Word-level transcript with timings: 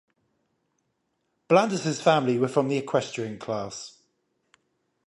Blandus' 1.47 2.01
family 2.01 2.39
were 2.39 2.47
from 2.47 2.69
the 2.69 2.77
Equestrian 2.77 3.37
class. 3.37 3.99